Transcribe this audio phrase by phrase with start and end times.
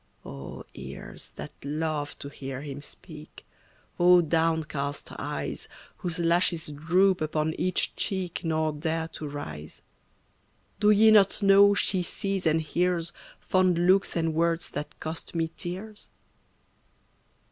[0.25, 3.45] O ears, that love to hear him speak;
[3.99, 9.83] O downcast eyes, Whose lashes droop upon each cheek, Nor dare to rise;
[10.79, 15.49] Do ye not know she sees and hears Fond looks and words that cost me
[15.55, 16.09] tears?